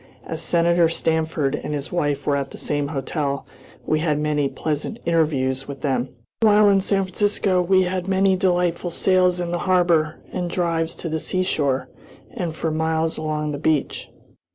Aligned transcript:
As 0.25 0.41
Senator 0.41 0.89
Stanford 0.89 1.53
and 1.53 1.75
his 1.75 1.91
wife 1.91 2.25
were 2.25 2.35
at 2.35 2.49
the 2.49 2.57
same 2.57 2.87
hotel, 2.87 3.45
we 3.85 3.99
had 3.99 4.17
many 4.17 4.49
pleasant 4.49 4.97
interviews 5.05 5.67
with 5.67 5.81
them. 5.81 6.09
While 6.41 6.69
in 6.69 6.81
San 6.81 7.03
Francisco 7.03 7.61
we 7.61 7.83
had 7.83 8.07
many 8.07 8.35
delightful 8.35 8.89
sails 8.89 9.39
in 9.39 9.51
the 9.51 9.59
harbor 9.69 10.15
and 10.33 10.49
drives 10.49 10.95
to 10.95 11.07
the 11.09 11.19
seashore 11.19 11.87
and 12.33 12.55
for 12.55 12.71
miles 12.71 13.19
along 13.19 13.51
the 13.51 13.59
beach. 13.59 14.09